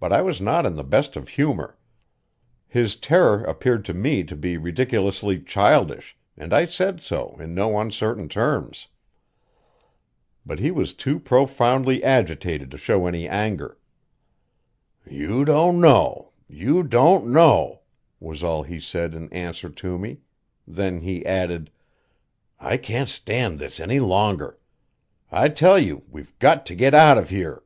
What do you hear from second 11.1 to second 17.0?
profoundly agitated to show any anger. "You don't know, you